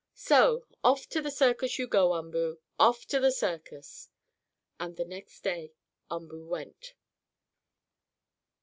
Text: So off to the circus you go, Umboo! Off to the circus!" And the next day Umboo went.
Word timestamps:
So 0.15 0.65
off 0.83 1.07
to 1.09 1.21
the 1.21 1.29
circus 1.29 1.77
you 1.77 1.85
go, 1.87 2.15
Umboo! 2.15 2.57
Off 2.79 3.05
to 3.05 3.19
the 3.19 3.31
circus!" 3.31 4.09
And 4.79 4.97
the 4.97 5.05
next 5.05 5.43
day 5.43 5.73
Umboo 6.09 6.43
went. 6.47 6.95